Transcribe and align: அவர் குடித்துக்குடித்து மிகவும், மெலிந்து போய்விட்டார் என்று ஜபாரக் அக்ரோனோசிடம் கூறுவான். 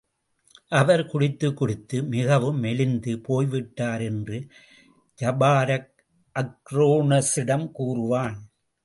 அவர் 0.69 1.01
குடித்துக்குடித்து 1.01 2.07
மிகவும், 2.07 2.63
மெலிந்து 2.63 3.19
போய்விட்டார் 3.21 4.01
என்று 4.01 4.47
ஜபாரக் 5.19 5.91
அக்ரோனோசிடம் 6.35 7.71
கூறுவான். 7.71 8.37